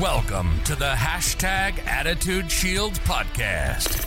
[0.00, 4.02] Welcome to the hashtag Attitude Shield podcast,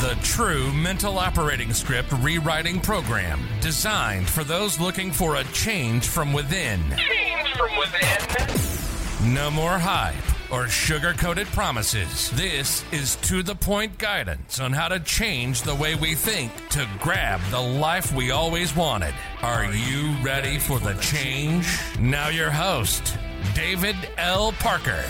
[0.00, 6.32] the true mental operating script rewriting program designed for those looking for a change from
[6.32, 6.80] within.
[6.96, 9.34] Change from within.
[9.34, 10.14] No more hype
[10.52, 12.30] or sugar coated promises.
[12.30, 16.88] This is to the point guidance on how to change the way we think to
[17.00, 19.14] grab the life we always wanted.
[19.42, 21.66] Are you ready for the change?
[21.98, 23.18] Now, your host,
[23.54, 24.52] David L.
[24.52, 25.04] Parker.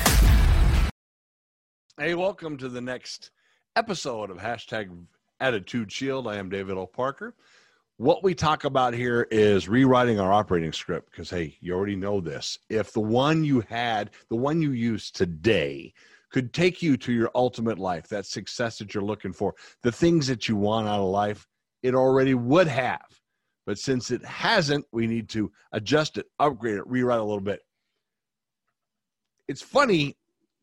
[1.99, 3.31] Hey, welcome to the next
[3.77, 4.91] episode of hashtag
[5.41, 6.27] Attitude Shield.
[6.27, 6.87] I am David L.
[6.87, 7.35] Parker.
[7.97, 12.21] What we talk about here is rewriting our operating script because, hey, you already know
[12.21, 12.59] this.
[12.69, 15.93] If the one you had, the one you use today,
[16.31, 20.27] could take you to your ultimate life, that success that you're looking for, the things
[20.27, 21.47] that you want out of life,
[21.83, 23.07] it already would have.
[23.67, 27.61] But since it hasn't, we need to adjust it, upgrade it, rewrite a little bit.
[29.49, 30.17] It's funny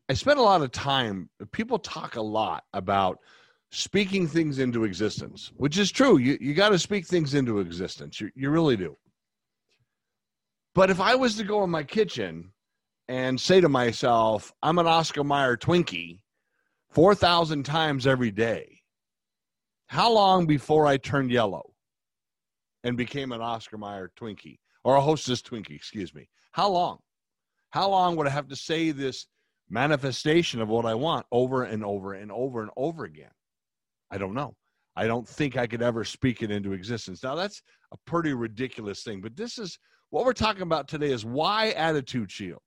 [0.08, 3.18] I spend a lot of time, people talk a lot about
[3.72, 6.18] speaking things into existence, which is true.
[6.18, 8.20] You, you got to speak things into existence.
[8.20, 8.96] You, you really do.
[10.74, 12.52] But if I was to go in my kitchen
[13.08, 16.20] and say to myself, I'm an Oscar Mayer Twinkie
[16.90, 18.80] 4,000 times every day,
[19.88, 21.72] how long before I turned yellow
[22.84, 26.28] and became an Oscar Mayer Twinkie or a hostess Twinkie, excuse me?
[26.52, 27.00] How long?
[27.76, 29.26] How long would I have to say this
[29.68, 33.32] manifestation of what I want over and over and over and over again?
[34.10, 34.56] I don't know.
[34.96, 37.22] I don't think I could ever speak it into existence.
[37.22, 37.60] Now, that's
[37.92, 42.32] a pretty ridiculous thing, but this is what we're talking about today is why attitude
[42.32, 42.62] shield?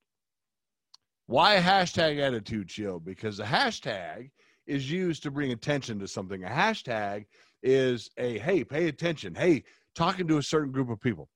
[1.26, 3.04] Why hashtag attitude shield?
[3.04, 4.30] Because a hashtag
[4.68, 6.44] is used to bring attention to something.
[6.44, 7.26] A hashtag
[7.64, 9.34] is a hey, pay attention.
[9.34, 9.64] Hey,
[9.96, 11.30] talking to a certain group of people.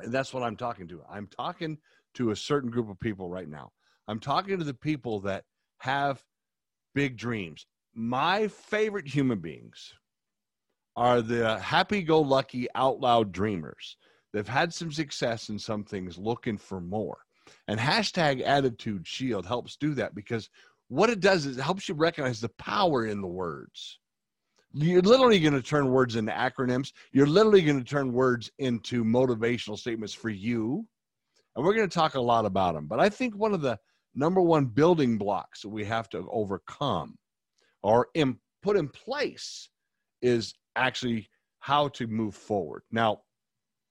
[0.00, 1.02] And that's what I'm talking to.
[1.08, 1.78] I'm talking
[2.20, 3.72] to a certain group of people right now.
[4.06, 5.44] I'm talking to the people that
[5.78, 6.22] have
[6.94, 7.66] big dreams.
[7.94, 9.94] My favorite human beings
[10.96, 13.96] are the happy go lucky, out loud dreamers.
[14.32, 17.18] They've had some success in some things, looking for more.
[17.66, 20.50] And hashtag attitude shield helps do that because
[20.88, 23.98] what it does is it helps you recognize the power in the words.
[24.72, 26.92] You're literally going to turn words into acronyms.
[27.12, 30.86] You're literally going to turn words into motivational statements for you.
[31.54, 32.86] And we're going to talk a lot about them.
[32.86, 33.78] But I think one of the
[34.14, 37.16] number one building blocks that we have to overcome
[37.82, 39.68] or in, put in place
[40.22, 41.28] is actually
[41.58, 42.82] how to move forward.
[42.90, 43.22] Now,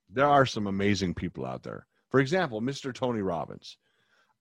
[0.08, 1.86] there are some amazing people out there.
[2.10, 2.92] For example, Mr.
[2.92, 3.76] Tony Robbins.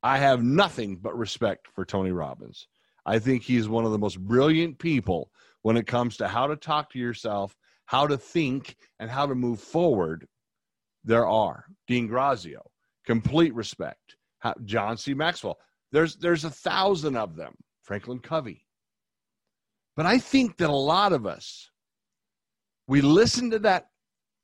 [0.01, 2.67] I have nothing but respect for Tony Robbins.
[3.05, 5.31] I think he's one of the most brilliant people
[5.61, 7.55] when it comes to how to talk to yourself,
[7.85, 10.25] how to think, and how to move forward.
[11.03, 12.55] There are Dean Graziosi,
[13.05, 14.15] complete respect.
[14.63, 15.13] John C.
[15.13, 15.57] Maxwell,
[15.91, 17.55] there's there's a thousand of them.
[17.83, 18.65] Franklin Covey.
[19.95, 21.69] But I think that a lot of us
[22.89, 23.85] we listen to that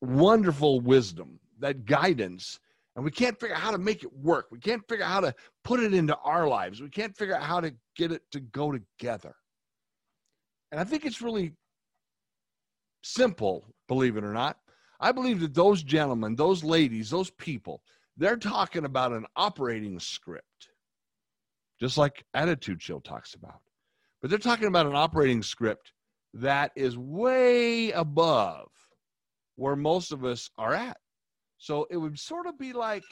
[0.01, 2.59] wonderful wisdom, that guidance,
[2.95, 4.45] and we can't figure out how to make it work.
[4.51, 6.79] We can't figure out how to put it into our lives.
[6.79, 9.35] We can't figure out how to get it to go together.
[10.71, 11.53] And I think it's really
[13.03, 14.57] simple, believe it or not.
[14.99, 17.81] I believe that those gentlemen, those ladies, those people,
[18.17, 20.69] they're talking about an operating script
[21.79, 23.59] just like Attitude Shield talks about.
[24.21, 25.91] But they're talking about an operating script
[26.33, 28.67] that is way above
[29.55, 30.97] where most of us are at.
[31.57, 33.03] So it would sort of be like,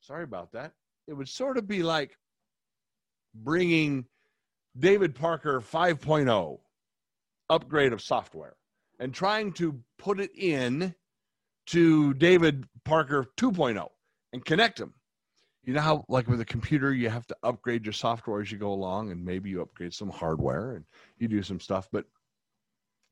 [0.00, 0.72] sorry about that.
[1.06, 2.16] It would sort of be like
[3.34, 4.06] bringing
[4.78, 6.58] David Parker 5.0
[7.50, 8.56] upgrade of software
[8.98, 10.94] and trying to put it in
[11.72, 13.88] to David Parker 2.0
[14.32, 14.94] and connect them
[15.64, 18.58] you know how like with a computer you have to upgrade your software as you
[18.58, 20.84] go along and maybe you upgrade some hardware and
[21.18, 22.04] you do some stuff but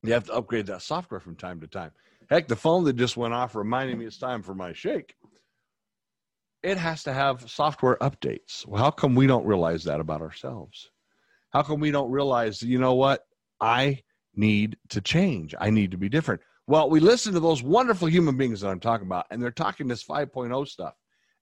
[0.02, 1.92] you have to upgrade that software from time to time.
[2.30, 5.14] Heck the phone that just went off reminding me it's time for my shake.
[6.62, 8.66] It has to have software updates.
[8.66, 10.90] Well how come we don't realize that about ourselves?
[11.50, 13.24] How come we don't realize you know what?
[13.60, 14.02] I
[14.34, 15.54] need to change.
[15.60, 18.80] I need to be different well we listen to those wonderful human beings that i'm
[18.80, 20.94] talking about and they're talking this 5.0 stuff.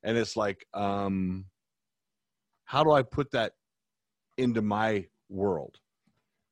[0.03, 1.45] And it's like um
[2.65, 3.53] how do i put that
[4.37, 5.77] into my world?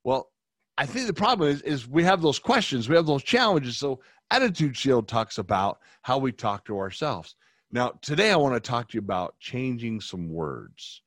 [0.05, 0.31] Well
[0.79, 3.79] i think the problem is is we have those questions we have those challenges.
[3.79, 7.37] So attitude shield talks about how we talk to ourselves.
[7.73, 11.03] Now today i want to talk to you about changing some words.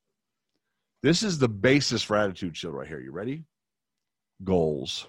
[1.02, 3.00] This is the basis for attitude shield right here.
[3.00, 3.46] You ready?
[4.44, 5.08] Goals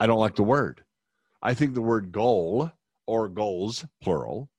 [0.00, 0.82] i don't like the word
[1.42, 2.70] i think the word goal
[3.06, 4.50] or goals plural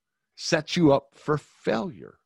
[0.41, 2.17] sets you up for failure.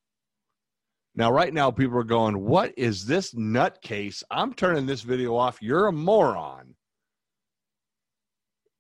[1.16, 4.24] Now, right now, people are going, What is this nutcase?
[4.32, 5.62] I'm turning this video off.
[5.62, 6.76] You're a moron.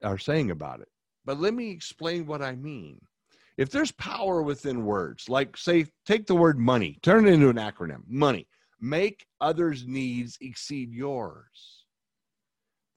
[0.03, 0.87] Are saying about it.
[1.23, 2.99] But let me explain what I mean.
[3.57, 7.55] If there's power within words, like say, take the word money, turn it into an
[7.55, 8.47] acronym money,
[8.81, 11.84] make others' needs exceed yours.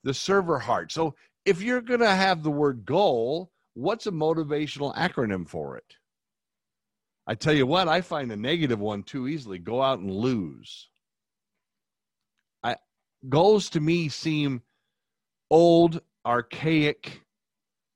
[0.03, 0.91] The server heart.
[0.91, 1.15] So
[1.45, 5.95] if you're going to have the word goal, what's a motivational acronym for it?
[7.29, 9.59] I tell you what, I find a negative one too easily.
[9.59, 10.89] Go out and lose.
[12.63, 12.75] I
[13.27, 14.63] goals to me seem
[15.51, 17.21] old, archaic.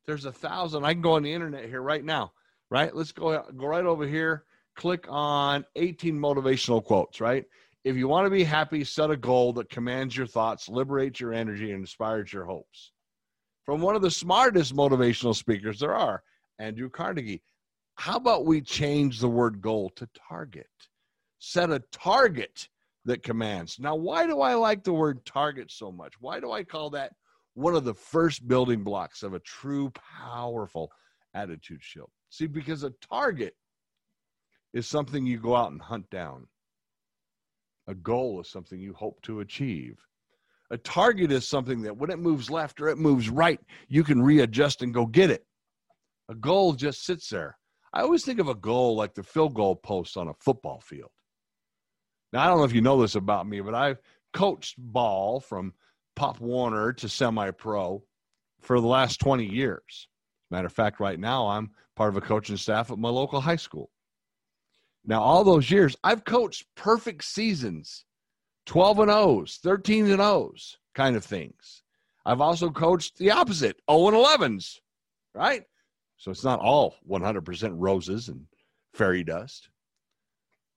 [0.05, 0.85] There's a thousand.
[0.85, 2.33] I can go on the internet here right now.
[2.69, 2.95] Right?
[2.95, 4.43] Let's go go right over here.
[4.75, 7.19] Click on 18 motivational quotes.
[7.19, 7.45] Right?
[7.83, 11.33] If you want to be happy, set a goal that commands your thoughts, liberates your
[11.33, 12.91] energy, and inspires your hopes.
[13.65, 16.23] From one of the smartest motivational speakers there are,
[16.59, 17.41] Andrew Carnegie.
[17.95, 20.67] How about we change the word goal to target?
[21.39, 22.69] Set a target
[23.05, 23.79] that commands.
[23.79, 26.13] Now, why do I like the word target so much?
[26.19, 27.13] Why do I call that
[27.53, 30.91] one of the first building blocks of a true, powerful
[31.33, 32.09] attitude shield?
[32.29, 33.55] See, because a target
[34.73, 36.47] is something you go out and hunt down,
[37.87, 39.99] a goal is something you hope to achieve.
[40.71, 43.59] A target is something that when it moves left or it moves right,
[43.89, 45.45] you can readjust and go get it.
[46.29, 47.57] A goal just sits there.
[47.93, 51.11] I always think of a goal like the field goal post on a football field.
[52.31, 54.01] Now, I don't know if you know this about me, but I've
[54.33, 55.73] coached ball from
[56.15, 58.03] Pop Warner to semi pro
[58.61, 60.07] for the last 20 years.
[60.49, 63.57] Matter of fact, right now I'm part of a coaching staff at my local high
[63.57, 63.91] school.
[65.05, 68.05] Now, all those years, I've coached perfect seasons
[68.65, 71.83] 12 and O's, 13 and O's kind of things.
[72.25, 74.79] I've also coached the opposite 0 and 11s,
[75.35, 75.63] right?
[76.17, 78.45] So it's not all 100% roses and
[78.93, 79.69] fairy dust.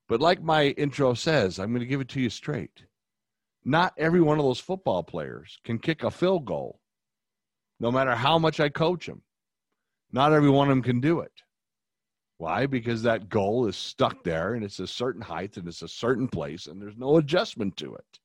[0.09, 2.85] But like my intro says, I'm going to give it to you straight.
[3.65, 6.81] Not every one of those football players can kick a field goal,
[7.79, 9.23] no matter how much I coach them.
[10.13, 11.33] Not every one of them can do it.
[12.39, 12.67] Why?
[12.67, 16.29] Because that goal is stuck there and it's a certain height and it's a certain
[16.29, 18.21] place and there's no adjustment to it.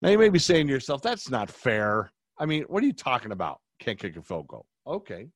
[0.00, 2.12] Now you may be saying to yourself, that's not fair.
[2.38, 3.60] I mean, what are you talking about?
[3.80, 4.66] Can't kick a field goal.
[4.86, 5.28] Okay.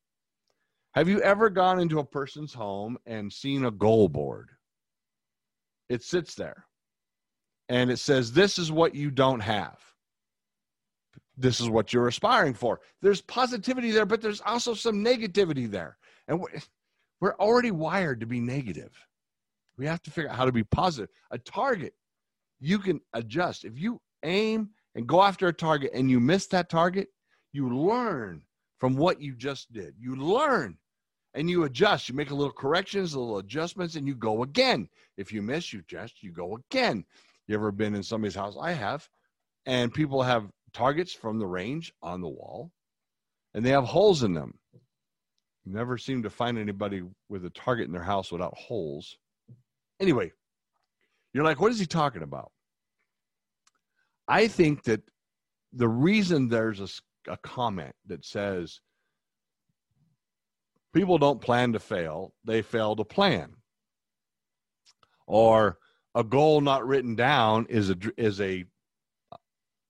[0.95, 4.51] Have you ever gone into a person's home and seen a goal board?
[5.89, 6.65] It sits there
[7.69, 9.79] and it says, This is what you don't have.
[11.37, 12.81] This is what you're aspiring for.
[13.03, 15.99] There's positivity there, but there's also some negativity there.
[16.29, 16.41] And
[17.25, 18.93] we're already wired to be negative.
[19.79, 21.09] We have to figure out how to be positive.
[21.31, 21.95] A target,
[22.61, 23.65] you can adjust.
[23.65, 27.09] If you aim and go after a target and you miss that target,
[27.51, 28.43] you learn
[28.77, 29.95] from what you just did.
[29.99, 30.77] You learn
[31.33, 32.11] and you adjust.
[32.11, 34.91] You make a little corrections, a little adjustments, and you go again.
[35.17, 37.07] If you miss, you adjust, you go again.
[37.47, 38.55] You ever been in somebody's house?
[38.61, 39.09] I have.
[39.65, 42.71] And people have targets from the range on the wall,
[43.55, 44.59] and they have holes in them.
[45.67, 49.17] Never seem to find anybody with a target in their house without holes.
[49.99, 50.33] Anyway,
[51.33, 52.53] you're like, what is he talking about?
[54.29, 55.03] I think that
[55.73, 58.81] the reason there's a, a comment that says
[60.93, 63.55] people don't plan to fail, they fail to plan.
[65.27, 65.79] Or
[66.15, 68.65] a goal not written down is a is a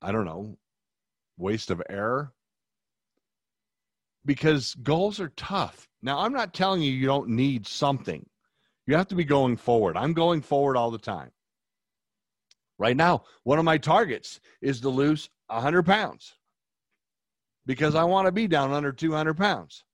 [0.00, 0.58] I don't know,
[1.38, 2.32] waste of error.
[4.26, 5.88] Because goals are tough.
[6.02, 8.26] Now, I'm not telling you you don't need something.
[8.86, 9.96] You have to be going forward.
[9.96, 11.30] I'm going forward all the time.
[12.78, 16.34] Right now, one of my targets is to lose 100 pounds
[17.66, 19.84] because I want to be down under 200 pounds.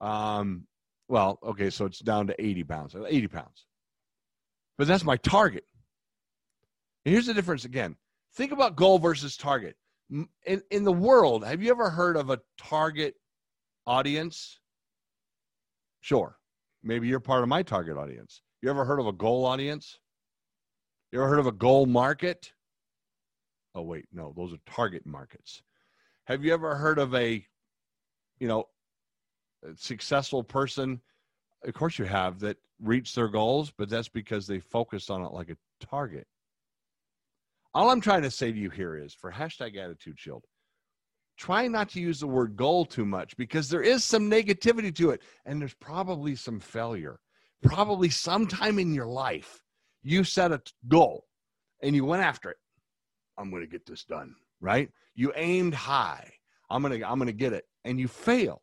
[0.00, 0.66] Um,
[1.08, 3.66] well, okay, so it's down to 80 pounds, 80 pounds.
[4.76, 5.64] But that's my target.
[7.04, 7.96] And here's the difference again.
[8.34, 9.76] Think about goal versus target.
[10.10, 13.14] In, in the world, have you ever heard of a target
[13.88, 14.60] audience?
[16.00, 16.36] Sure.
[16.82, 18.42] Maybe you're part of my target audience.
[18.62, 19.98] You ever heard of a goal audience?
[21.10, 22.52] You ever heard of a goal market?
[23.74, 25.62] Oh, wait, no, those are target markets.
[26.26, 27.44] Have you ever heard of a,
[28.38, 28.68] you know,
[29.76, 31.00] successful person,
[31.64, 35.32] of course you have, that reached their goals, but that's because they focused on it
[35.32, 36.26] like a target.
[37.74, 40.44] All I'm trying to say to you here is for hashtag attitude shield,
[41.38, 45.10] try not to use the word goal too much because there is some negativity to
[45.10, 47.20] it and there's probably some failure.
[47.62, 49.60] Probably sometime in your life,
[50.02, 51.24] you set a goal
[51.82, 52.56] and you went after it.
[53.36, 54.90] I'm going to get this done, right?
[55.14, 56.30] You aimed high.
[56.70, 58.60] I'm going to I'm going to get it and you failed.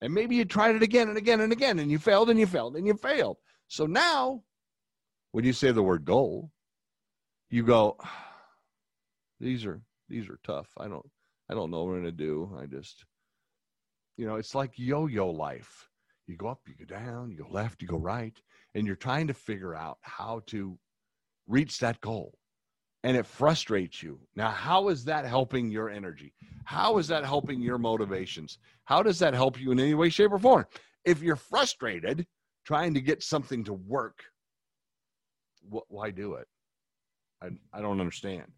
[0.00, 2.46] And maybe you tried it again and again and again, and you failed and you
[2.46, 3.36] failed and you failed.
[3.68, 4.42] So now
[5.30, 6.50] when you say the word goal,
[7.50, 8.26] you go, ah,
[9.40, 10.68] these are these are tough.
[10.78, 11.06] I don't
[11.52, 12.50] I don't know what I'm gonna do.
[12.58, 13.04] I just
[14.16, 15.90] you know, it's like yo-yo life.
[16.26, 18.34] You go up, you go down, you go left, you go right,
[18.74, 20.78] and you're trying to figure out how to
[21.46, 22.38] reach that goal.
[23.04, 24.20] And it frustrates you.
[24.34, 26.32] Now, how is that helping your energy?
[26.64, 28.58] How is that helping your motivations?
[28.84, 30.64] How does that help you in any way, shape, or form?
[31.04, 32.26] If you're frustrated
[32.64, 34.22] trying to get something to work,
[35.70, 36.46] wh- why do it?
[37.42, 38.50] I, I don't understand.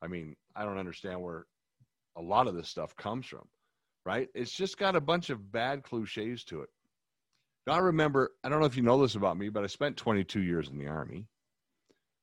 [0.00, 1.44] I mean, I don't understand where
[2.20, 3.48] a lot of this stuff comes from,
[4.04, 4.28] right?
[4.34, 6.68] It's just got a bunch of bad cliches to it.
[7.68, 10.42] I remember, I don't know if you know this about me, but I spent 22
[10.42, 11.26] years in the Army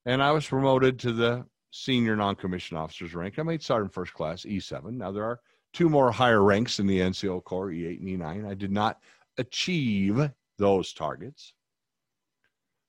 [0.05, 3.39] and I was promoted to the senior non-commissioned officers rank.
[3.39, 4.93] I made sergeant first class E7.
[4.93, 5.39] Now there are
[5.73, 8.49] two more higher ranks in the NCO Corps, E8 and E9.
[8.49, 8.99] I did not
[9.37, 11.53] achieve those targets,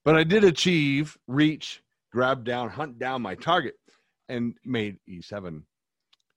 [0.05, 3.75] but I did achieve, reach, grab down, hunt down my target,
[4.29, 5.62] and made E7.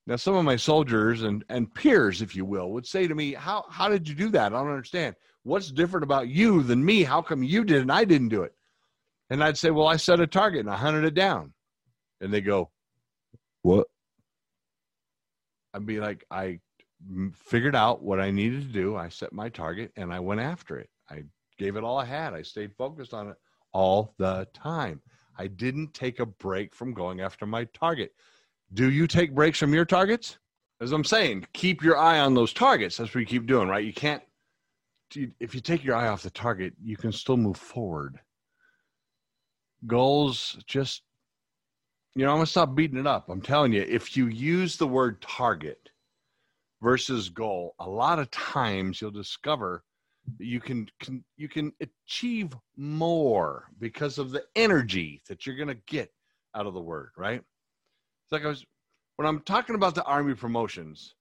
[0.08, 3.34] Now some of my soldiers and and peers, if you will, would say to me,
[3.34, 4.54] "How how did you do that?
[4.54, 5.16] I don't understand.
[5.44, 7.04] What's different about you than me?
[7.04, 8.54] How come you did and I didn't do it?"
[9.30, 11.54] And I'd say, "Well, I set a target and I hunted it down."
[12.22, 12.72] and they go,
[13.64, 13.88] "What?"
[15.74, 16.60] I'd be like, "I
[17.34, 18.96] figured out what I needed to do.
[18.96, 20.90] I set my target and I went after it.
[21.10, 21.24] I
[21.58, 22.34] gave it all I had.
[22.34, 23.38] I stayed focused on it
[23.74, 25.02] all the time.
[25.38, 28.14] I didn't take a break from going after my target.
[28.74, 30.38] Do you take breaks from your targets?
[30.80, 32.98] As I'm saying, keep your eye on those targets.
[32.98, 33.86] That's what you keep doing, right?
[33.86, 34.24] You can't.
[35.40, 38.20] If you take your eye off the target, you can still move forward.
[39.86, 41.04] Goals just
[42.16, 43.30] you know, I'm gonna stop beating it up.
[43.30, 45.90] I'm telling you, if you use the word target
[46.82, 49.84] versus goal, a lot of times you'll discover
[50.38, 55.76] that you can, can you can achieve more because of the energy that you're gonna
[55.88, 56.12] get
[56.54, 57.42] out of the word, right?
[58.32, 58.66] It's like I was
[59.18, 61.16] when I'm talking about the army promotions,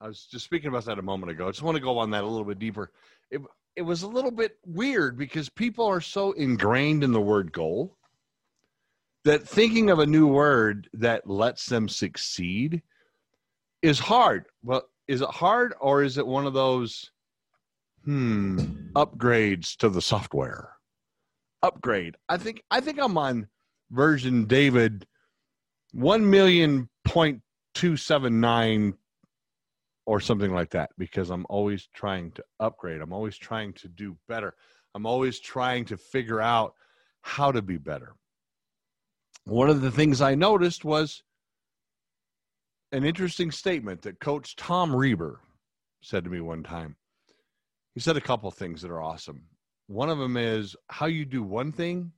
[0.00, 1.46] I was just speaking about that a moment ago.
[1.46, 2.90] I just want to go on that a little bit deeper.
[3.30, 3.40] It
[3.76, 7.96] it was a little bit weird because people are so ingrained in the word goal
[9.24, 12.82] that thinking of a new word that lets them succeed
[13.80, 14.46] is hard.
[14.64, 17.12] Well, is it hard or is it one of those
[18.04, 18.58] hmm
[18.96, 20.72] upgrades to the software?
[21.62, 22.16] Upgrade.
[22.28, 23.46] I think I think I'm on
[23.92, 25.06] version David
[25.92, 27.42] one million point
[27.74, 28.94] two seven nine
[30.06, 33.00] or something like that because I'm always trying to upgrade.
[33.00, 34.54] I'm always trying to do better.
[34.94, 36.74] I'm always trying to figure out
[37.22, 38.14] how to be better
[39.46, 41.22] one of the things I noticed was
[42.90, 45.40] an interesting statement that Coach Tom Reber
[46.02, 46.96] said to me one time.
[47.94, 49.44] He said a couple things that are awesome.
[49.86, 52.12] One of them is how you do one thing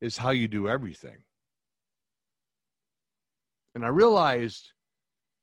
[0.00, 1.16] is how you do everything.
[3.74, 4.72] And I realized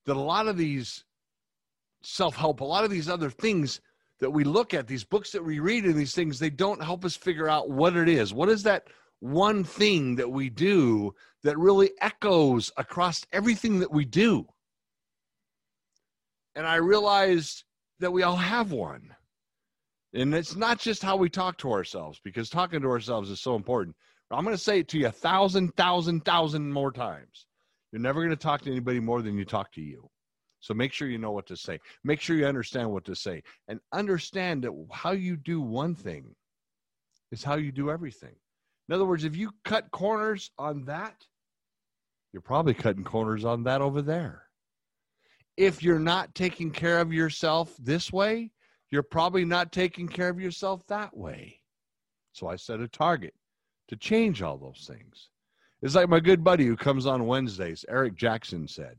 [0.06, 1.04] that a lot of these
[2.04, 3.82] self help, a lot of these other things
[4.20, 7.06] that we look at, these books that we read, and these things, they don't help
[7.06, 8.34] us figure out what it is.
[8.34, 8.88] What is that
[9.20, 14.48] one thing that we do that really echoes across everything that we do.
[16.56, 17.64] And I realized
[18.00, 19.14] that we all have one.
[20.14, 23.56] And it's not just how we talk to ourselves, because talking to ourselves is so
[23.56, 23.96] important.
[24.32, 27.46] I'm going to say it to you a thousand, thousand, thousand more times.
[27.91, 30.10] You're never going to talk to anybody more than you talk to you.
[30.60, 31.79] So make sure you know what to say.
[32.03, 33.41] Make sure you understand what to say.
[33.67, 36.36] And understand that how you do one thing
[37.31, 38.36] is how you do everything.
[38.88, 41.15] In other words, if you cut corners on that,
[42.34, 44.43] you're probably cutting corners on that over there.
[45.58, 48.51] If you're not taking care of yourself this way,
[48.91, 51.62] you're probably not taking care of yourself that way.
[52.34, 53.34] So I set a target
[53.89, 55.29] to change all those things.
[55.82, 58.96] It's like my good buddy who comes on Wednesdays, Eric Jackson said,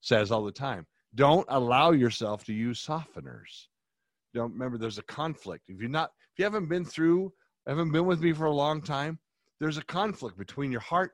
[0.00, 3.66] says all the time, don't allow yourself to use softeners.
[4.34, 5.64] Don't remember there's a conflict.
[5.68, 7.32] If you're not, if you haven't been through
[7.66, 9.18] haven't been with me for a long time,
[9.60, 11.12] there's a conflict between your heart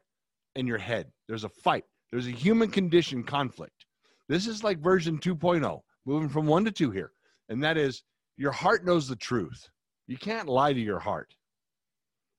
[0.55, 1.11] and your head.
[1.29, 1.85] There's a fight.
[2.11, 3.85] There's a human condition conflict.
[4.29, 7.13] This is like version 2.0, moving from one to two here.
[7.49, 8.03] And that is
[8.37, 9.69] your heart knows the truth.
[10.07, 11.35] You can't lie to your heart,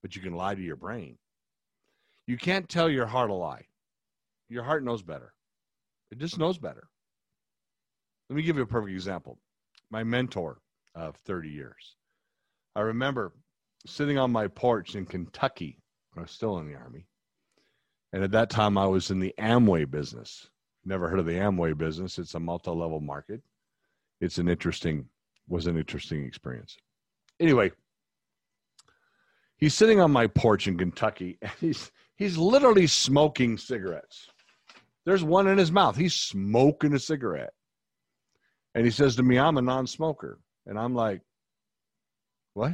[0.01, 1.17] but you can lie to your brain.
[2.27, 3.65] You can't tell your heart a lie.
[4.49, 5.33] Your heart knows better.
[6.11, 6.87] It just knows better.
[8.29, 9.39] Let me give you a perfect example.
[9.89, 10.59] My mentor
[10.93, 11.95] of 30 years.
[12.75, 13.33] I remember
[13.85, 15.79] sitting on my porch in Kentucky
[16.11, 17.07] when I was still in the Army.
[18.11, 20.49] And at that time, I was in the Amway business.
[20.85, 22.19] Never heard of the Amway business.
[22.19, 23.41] It's a multi level market.
[24.19, 25.05] It's an interesting,
[25.47, 26.75] was an interesting experience.
[27.39, 27.71] Anyway,
[29.57, 34.27] He's sitting on my porch in Kentucky and he's he's literally smoking cigarettes.
[35.05, 35.95] There's one in his mouth.
[35.95, 37.53] He's smoking a cigarette.
[38.75, 40.39] And he says to me, I'm a non smoker.
[40.65, 41.21] And I'm like,
[42.53, 42.73] What?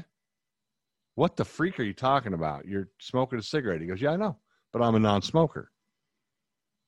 [1.16, 2.66] What the freak are you talking about?
[2.66, 3.82] You're smoking a cigarette.
[3.82, 4.38] He goes, Yeah, I know,
[4.72, 5.72] but I'm a non smoker.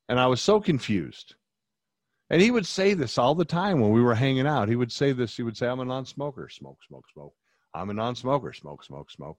[0.10, 1.36] And I was so confused.
[2.30, 4.68] And he would say this all the time when we were hanging out.
[4.68, 5.38] He would say this.
[5.38, 6.50] He would say, I'm a non smoker.
[6.50, 7.34] Smoke, smoke, smoke.
[7.74, 8.52] I'm a non smoker.
[8.52, 9.38] Smoke, smoke, smoke.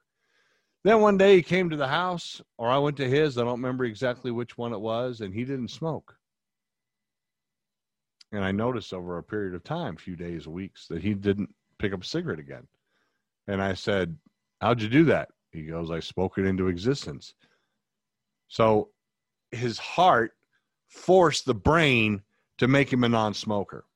[0.87, 3.37] Then one day he came to the house, or I went to his.
[3.37, 6.14] I don't remember exactly which one it was, and he didn't smoke.
[8.31, 11.52] And I noticed over a period of time, a few days, weeks, that he didn't
[11.81, 12.69] pick up a cigarette again.
[13.49, 14.16] And I said,
[14.61, 15.31] How'd you do that?
[15.50, 17.35] He goes, I spoke it into existence.
[18.47, 18.90] So
[19.50, 20.35] his heart
[20.87, 22.23] forced the brain
[22.59, 23.87] to make him a non smoker.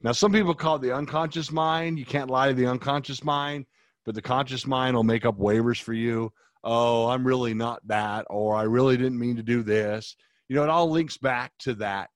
[0.00, 1.98] Now, some people call it the unconscious mind.
[1.98, 3.66] You can't lie to the unconscious mind,
[4.06, 6.32] but the conscious mind will make up waivers for you.
[6.64, 10.16] Oh, I'm really not that, or I really didn't mean to do this.
[10.48, 12.10] You know, it all links back to that.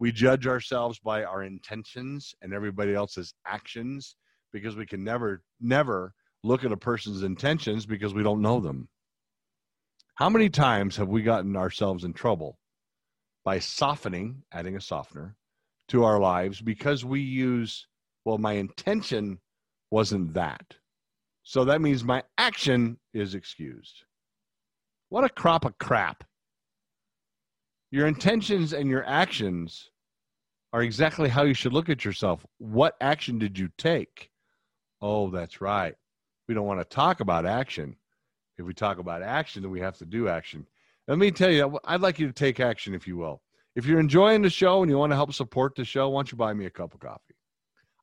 [0.00, 4.16] We judge ourselves by our intentions and everybody else's actions
[4.52, 8.88] because we can never, never look at a person's intentions because we don't know them.
[10.16, 12.58] How many times have we gotten ourselves in trouble
[13.44, 15.36] by softening, adding a softener
[15.88, 17.86] to our lives because we use,
[18.24, 19.38] well, my intention
[19.90, 20.76] wasn't that.
[21.42, 24.04] So that means my action is excused.
[25.08, 26.24] What a crop of crap.
[27.90, 29.90] Your intentions and your actions
[30.72, 32.46] are exactly how you should look at yourself.
[32.58, 34.30] What action did you take?
[35.02, 35.94] Oh, that's right.
[36.46, 37.96] We don't want to talk about action.
[38.58, 40.66] If we talk about action, then we have to do action.
[41.08, 43.42] Let me tell you, I'd like you to take action, if you will.
[43.74, 46.30] If you're enjoying the show and you want to help support the show, why don't
[46.30, 47.34] you buy me a cup of coffee?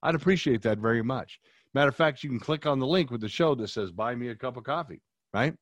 [0.02, 1.40] I'd appreciate that very much.
[1.78, 4.16] Matter of fact, you can click on the link with the show that says buy
[4.16, 5.00] me a cup of coffee,
[5.32, 5.54] right?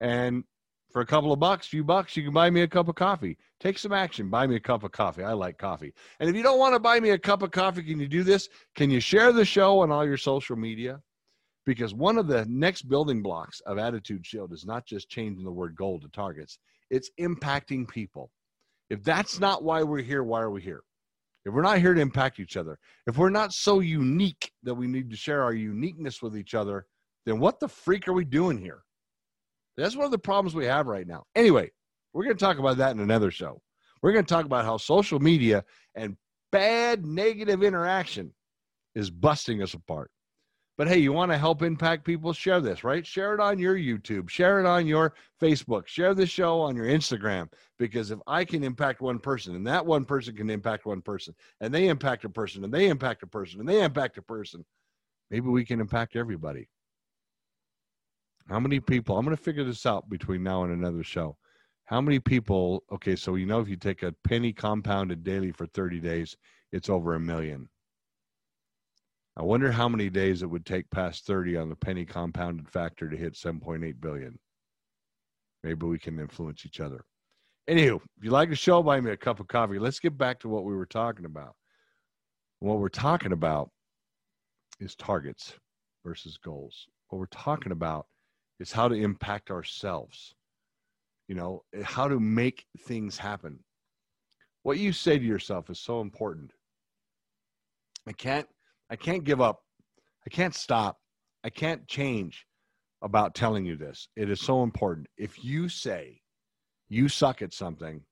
[0.00, 0.44] And
[0.90, 3.36] for a couple of bucks, few bucks, you can buy me a cup of coffee.
[3.60, 4.30] Take some action.
[4.30, 5.22] Buy me a cup of coffee.
[5.22, 5.92] I like coffee.
[6.20, 8.22] And if you don't want to buy me a cup of coffee, can you do
[8.22, 8.48] this?
[8.76, 11.02] Can you share the show on all your social media?
[11.66, 15.52] Because one of the next building blocks of Attitude Shield is not just changing the
[15.52, 18.30] word goal to targets, it's impacting people.
[18.88, 20.82] If that's not why we're here, why are we here?
[21.44, 24.86] If we're not here to impact each other, if we're not so unique that we
[24.86, 26.86] need to share our uniqueness with each other,
[27.26, 28.82] then what the freak are we doing here?
[29.76, 31.24] That's one of the problems we have right now.
[31.34, 31.70] Anyway,
[32.12, 33.60] we're going to talk about that in another show.
[34.02, 36.16] We're going to talk about how social media and
[36.50, 38.32] bad negative interaction
[38.94, 40.10] is busting us apart.
[40.78, 42.32] But hey, you want to help impact people?
[42.32, 43.06] Share this, right?
[43.06, 46.86] Share it on your YouTube, share it on your Facebook, share the show on your
[46.86, 47.52] Instagram.
[47.78, 51.34] Because if I can impact one person and that one person can impact one person
[51.60, 54.64] and they impact a person and they impact a person and they impact a person,
[55.30, 56.68] maybe we can impact everybody.
[58.48, 59.18] How many people?
[59.18, 61.36] I'm going to figure this out between now and another show.
[61.84, 62.82] How many people?
[62.90, 66.36] Okay, so you know if you take a penny compounded daily for 30 days,
[66.72, 67.68] it's over a million.
[69.36, 73.08] I wonder how many days it would take past 30 on the penny compounded factor
[73.08, 74.38] to hit 7.8 billion.
[75.62, 77.04] Maybe we can influence each other.
[77.70, 79.78] Anywho, if you like the show, buy me a cup of coffee.
[79.78, 81.54] Let's get back to what we were talking about.
[82.58, 83.70] What we're talking about
[84.80, 85.54] is targets
[86.04, 86.86] versus goals.
[87.08, 88.06] What we're talking about
[88.60, 90.34] is how to impact ourselves,
[91.28, 93.60] you know, how to make things happen.
[94.62, 96.52] What you say to yourself is so important.
[98.06, 98.48] I can't
[98.92, 99.62] I can't give up.
[100.26, 100.98] I can't stop.
[101.42, 102.46] I can't change
[103.00, 104.06] about telling you this.
[104.16, 105.06] It is so important.
[105.16, 106.20] If you say
[106.90, 108.02] you suck at something,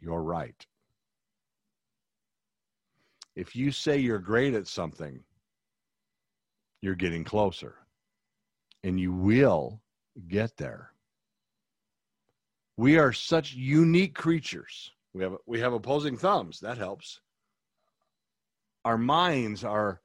[0.00, 0.56] you're right.
[3.36, 5.22] If you say you're great at something,
[6.80, 7.74] you're getting closer.
[8.82, 9.82] And you will
[10.28, 10.92] get there.
[12.78, 14.92] We are such unique creatures.
[15.12, 16.58] We have we have opposing thumbs.
[16.60, 17.20] That helps.
[18.86, 20.01] Our minds are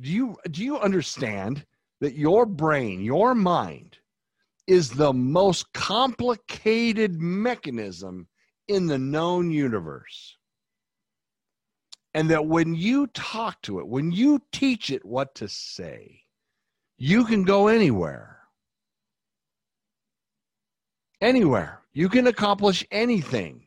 [0.00, 1.64] do you do you understand
[2.00, 3.98] that your brain, your mind
[4.66, 8.28] is the most complicated mechanism
[8.68, 10.36] in the known universe?
[12.12, 16.22] And that when you talk to it, when you teach it what to say,
[16.96, 18.38] you can go anywhere.
[21.20, 21.82] Anywhere.
[21.92, 23.66] You can accomplish anything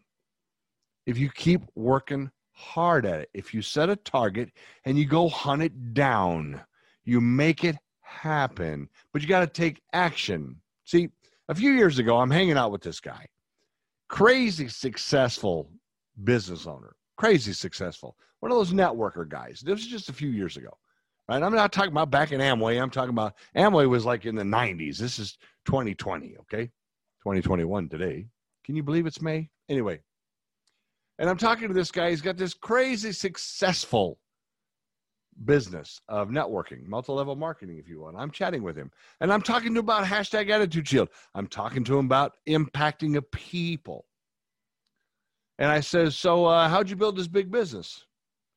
[1.06, 3.30] if you keep working hard at it.
[3.34, 4.50] If you set a target
[4.86, 6.60] and you go hunt it down,
[7.06, 10.60] you make it happen, but you got to take action.
[10.84, 11.10] See,
[11.50, 13.28] a few years ago, I'm hanging out with this guy,
[14.10, 15.70] crazy successful
[16.24, 19.62] business owner, crazy successful, one of those networker guys.
[19.64, 20.76] This was just a few years ago.
[21.30, 21.44] Right?
[21.44, 22.82] I'm not talking about back in Amway.
[22.82, 24.98] I'm talking about Amway was like in the 90s.
[24.98, 26.66] This is 2020, okay?
[27.24, 28.26] 2021 today.
[28.64, 29.50] Can you believe it's May?
[29.70, 30.00] Anyway,
[31.20, 32.10] and I'm talking to this guy.
[32.10, 34.20] He's got this crazy successful
[35.46, 38.18] business of networking, multi-level marketing, if you want.
[38.18, 41.10] I'm chatting with him, and I'm talking to him about hashtag Attitude Shield.
[41.36, 44.06] I'm talking to him about impacting a people.
[45.60, 48.06] And I says, "So, uh, how'd you build this big business?"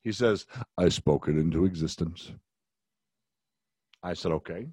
[0.02, 0.46] He says,
[0.78, 2.32] "I spoke it into existence."
[4.02, 4.68] I said, "Okay."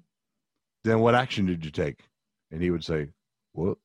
[0.84, 2.08] Then what action did you take?
[2.50, 3.08] And he would say,
[3.52, 3.78] "What?"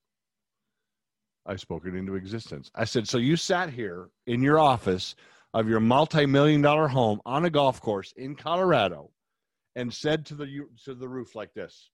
[1.46, 2.72] I spoke it into existence.
[2.76, 5.16] I said, "So you sat here in your office
[5.54, 9.12] of your multi-million dollar home on a golf course in Colorado
[9.76, 11.92] and said to the to the roof like this,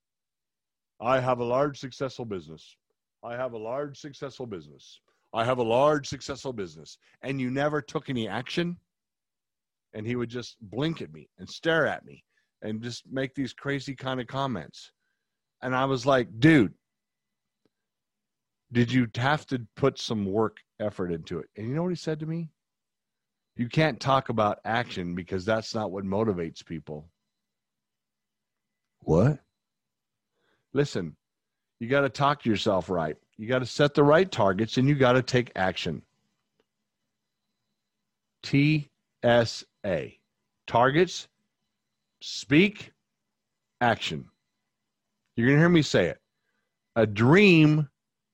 [1.02, 2.76] I have a large successful business.
[3.24, 5.02] I have a large successful business.
[5.34, 6.98] I have a large successful business.
[7.22, 8.78] And you never took any action?
[9.94, 12.24] And he would just blink at me and stare at me
[12.62, 14.92] and just make these crazy kind of comments.
[15.62, 16.74] And I was like, dude,
[18.72, 21.48] did you have to put some work effort into it?
[21.58, 22.50] And you know what he said to me?
[23.56, 27.10] You can't talk about action because that's not what motivates people.
[29.02, 29.40] What?
[30.74, 31.16] Listen,
[31.80, 33.18] you got to talk to yourself right.
[33.38, 36.02] You got to set the right targets and you got to take action.
[38.46, 40.10] TSA.
[40.68, 41.28] Targets,
[42.22, 42.92] speak,
[43.82, 44.26] action.
[45.36, 46.20] You're going to hear me say it.
[46.96, 47.90] A dream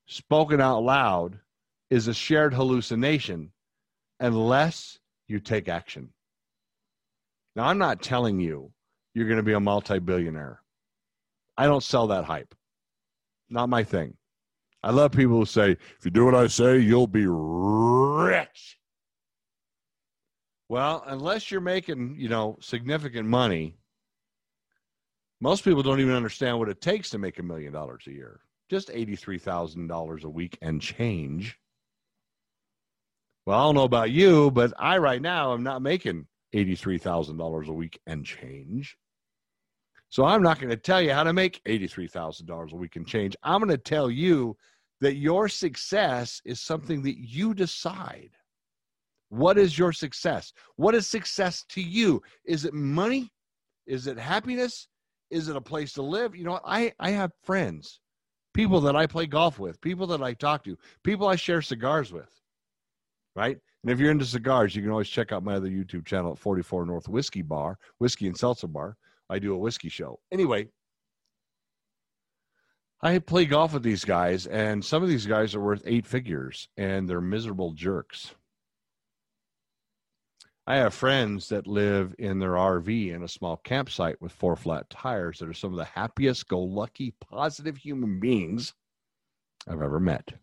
[0.08, 1.40] spoken out loud
[1.90, 3.52] is a shared hallucination
[4.20, 6.10] unless you take action.
[7.56, 8.72] Now, I'm not telling you
[9.14, 10.62] you're going to be a multi billionaire.
[11.58, 12.54] I don't sell that hype.
[13.50, 14.16] Not my thing.
[14.84, 18.78] I love people who say, if you do what I say, you'll be rich.
[20.68, 23.78] Well, unless you're making, you know, significant money,
[25.42, 28.42] most people don't even understand what it takes to make a million dollars a year.
[28.70, 31.58] Just $83,000 a week and change.
[33.46, 36.26] Well, I don't know about you, but I right now am not making
[36.56, 38.98] $83,000 a week and change.
[40.10, 43.36] So I'm not going to tell you how to make $83,000 a week and change.
[43.44, 44.58] I'm going to tell you
[45.02, 48.32] that your success is something that you decide.
[49.30, 50.54] What is your success?
[50.78, 52.22] What is success to you?
[52.46, 53.32] Is it money?
[53.86, 54.88] Is it happiness?
[55.30, 56.36] Is it a place to live?
[56.36, 58.00] You know, I, I have friends,
[58.56, 62.12] people that I play golf with, people that I talk to, people I share cigars
[62.12, 62.30] with
[63.36, 63.58] right?
[63.84, 66.40] And if you're into cigars, you can always check out my other YouTube channel at
[66.40, 68.98] 44 North Whiskey Bar, Whiskey and Seltzer Bar.
[69.30, 70.20] I do a whiskey show.
[70.32, 70.68] Anyway,
[73.02, 76.70] I play golf with these guys, and some of these guys are worth eight figures,
[76.78, 78.34] and they're miserable jerks.
[80.68, 84.90] I have friends that live in their RV in a small campsite with four flat
[84.90, 88.74] tires that are some of the happiest, go lucky, positive human beings
[89.68, 90.34] I've ever met.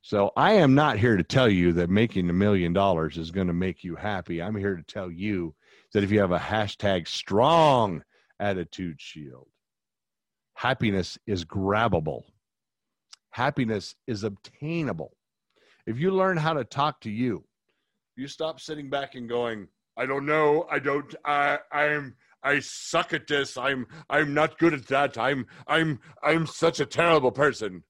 [0.00, 3.48] So I am not here to tell you that making a million dollars is going
[3.48, 4.40] to make you happy.
[4.40, 5.54] I'm here to tell you
[5.92, 8.02] that if you have a hashtag strong
[8.40, 9.48] attitude shield,
[10.54, 12.22] happiness is grabbable.
[13.30, 15.12] Happiness is obtainable.
[15.86, 17.44] If you learn how to talk to you,
[18.16, 23.12] you stop sitting back and going, I don't know, I don't I I'm I suck
[23.12, 23.56] at this.
[23.56, 25.18] I'm I'm not good at that.
[25.18, 27.84] I'm I'm I'm such a terrible person.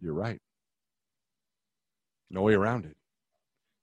[0.00, 0.40] You're right.
[2.30, 2.96] No way around it.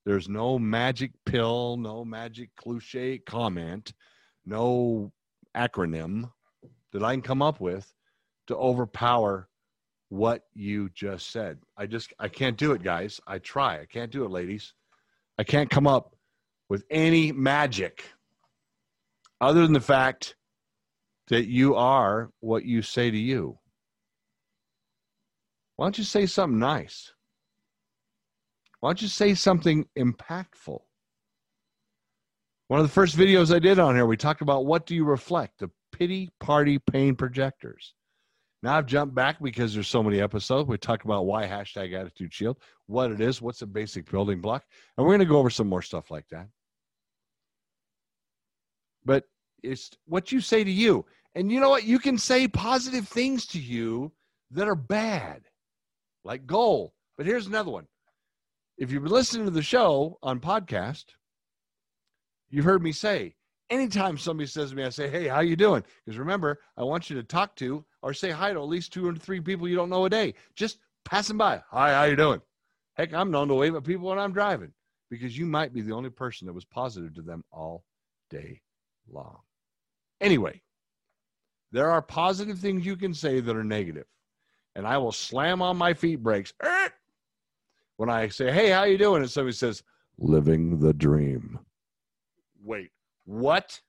[0.05, 3.93] There's no magic pill, no magic cliche comment,
[4.45, 5.11] no
[5.55, 6.31] acronym
[6.91, 7.93] that I can come up with
[8.47, 9.48] to overpower
[10.10, 11.60] what you just said.
[11.78, 13.22] I just I can't do it, guys.
[13.28, 13.80] I try.
[13.80, 14.74] I can't do it, ladies.
[15.38, 16.15] I can't come up
[16.67, 18.04] with any magic
[19.39, 20.36] other than the fact
[21.30, 23.58] that you are what you say to you.
[25.76, 27.13] Why don't you say something nice?
[28.80, 30.80] Why don't you say something impactful?
[32.67, 35.06] One of the first videos I did on here, we talked about what do you
[35.06, 35.60] reflect?
[35.60, 37.93] The pity party pain projectors.
[38.62, 40.67] Now I've jumped back because there's so many episodes.
[40.67, 44.63] We talked about why hashtag attitude shield, what it is, what's a basic building block,
[44.98, 46.48] and we're going to go over some more stuff like that.
[49.06, 49.24] But
[49.63, 51.06] it's what you say to you.
[51.36, 51.86] And you know what?
[51.86, 54.12] You can say positive things to you
[54.52, 55.43] that are bad
[56.24, 56.93] like goal.
[57.17, 57.88] But here's another one.
[58.78, 61.06] If you've been listening to the show on podcast,
[62.50, 63.36] you've heard me say,
[63.69, 65.84] anytime somebody says to me, I say, hey, how you doing?
[66.05, 69.08] Because remember, I want you to talk to or say hi to at least two
[69.08, 70.34] or three people you don't know a day.
[70.55, 71.62] Just passing by.
[71.69, 72.41] Hi, how you doing?
[72.95, 74.73] Heck, I'm known to wave at people when I'm driving
[75.10, 77.84] because you might be the only person that was positive to them all
[78.29, 78.62] day
[79.10, 79.39] long.
[80.21, 80.62] Anyway,
[81.71, 84.05] there are positive things you can say that are negative,
[84.75, 86.53] and I will slam on my feet brakes
[87.97, 89.84] when I say, "Hey, how you doing?" and somebody says,
[90.17, 91.60] "Living the dream."
[92.62, 92.91] Wait,
[93.29, 93.79] what?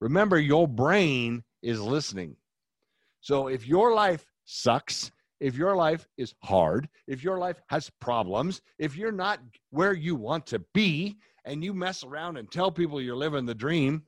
[0.00, 2.36] Remember, your brain is listening.
[3.20, 8.60] So if your life sucks, if your life is hard, if your life has problems,
[8.78, 13.00] if you're not where you want to be, and you mess around and tell people
[13.00, 14.02] you're living the dream,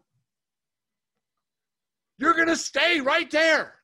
[2.19, 3.75] you're going to stay right there.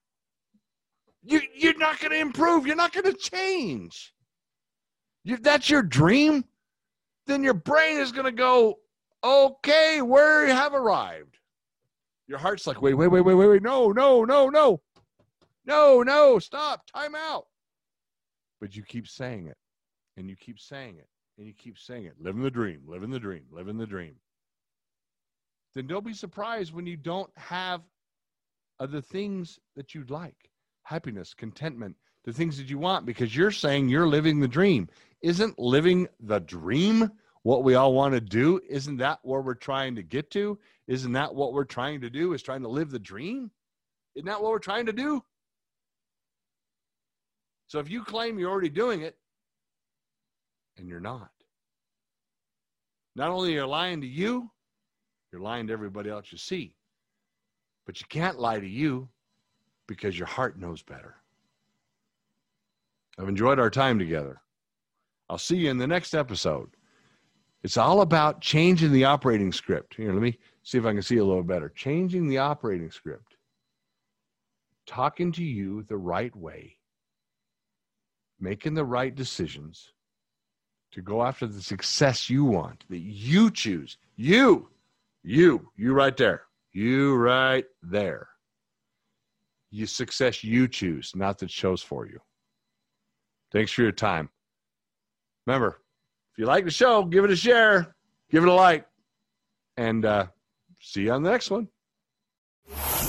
[1.22, 2.66] You, you're not going to improve.
[2.66, 4.12] You're not going to change.
[5.24, 6.44] If that's your dream,
[7.26, 8.78] then your brain is going to go,
[9.24, 11.38] okay, where have arrived.
[12.26, 14.80] Your heart's like, wait, wait, wait, wait, wait, wait, no, no, no, no,
[15.66, 17.46] no, no, stop, time out.
[18.60, 19.56] But you keep saying it,
[20.16, 21.08] and you keep saying it,
[21.38, 24.14] and you keep saying it, living the dream, living the dream, living the dream.
[25.74, 27.82] Then don't be surprised when you don't have
[28.78, 30.50] other things that you'd like
[30.84, 34.88] happiness, contentment, the things that you want, because you're saying you're living the dream.
[35.22, 37.10] Isn't living the dream
[37.44, 38.58] what we all want to do?
[38.68, 40.58] Isn't that where we're trying to get to?
[40.88, 42.32] Isn't that what we're trying to do?
[42.32, 43.50] Is trying to live the dream?
[44.16, 45.22] Isn't that what we're trying to do?
[47.68, 49.16] So if you claim you're already doing it,
[50.76, 51.30] and you're not,
[53.14, 54.50] not only are you lying to you,
[55.30, 56.74] you're lying to everybody else you see.
[57.86, 59.08] But you can't lie to you
[59.86, 61.16] because your heart knows better.
[63.18, 64.40] I've enjoyed our time together.
[65.28, 66.70] I'll see you in the next episode.
[67.64, 69.94] It's all about changing the operating script.
[69.94, 71.70] Here, let me see if I can see a little better.
[71.70, 73.36] Changing the operating script.
[74.86, 76.76] Talking to you the right way.
[78.38, 79.94] Making the right decisions
[80.92, 83.96] to go after the success you want, that you choose.
[84.14, 84.68] You,
[85.22, 86.42] you, you right there.
[86.72, 88.28] You right there.
[89.70, 92.20] You success you choose, not that chose for you.
[93.50, 94.28] Thanks for your time.
[95.46, 95.80] Remember,
[96.34, 97.94] if you like the show, give it a share,
[98.28, 98.84] give it a like,
[99.76, 100.26] and uh,
[100.80, 101.68] see you on the next one.